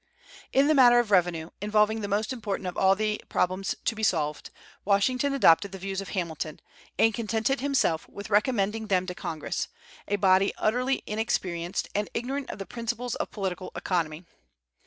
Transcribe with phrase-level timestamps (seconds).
[0.51, 4.01] In the matter of revenue, involving the most important of all the problems to be
[4.01, 4.49] solved,
[4.83, 6.59] Washington adopted the views of Hamilton,
[6.97, 9.67] and contented himself with recommending them to Congress,
[10.07, 14.25] a body utterly inexperienced, and ignorant of the principles of political economy.